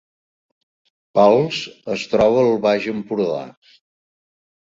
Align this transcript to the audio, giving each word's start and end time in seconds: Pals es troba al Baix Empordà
Pals 1.17 1.59
es 1.95 2.05
troba 2.13 2.39
al 2.45 2.57
Baix 2.65 2.87
Empordà 2.95 3.39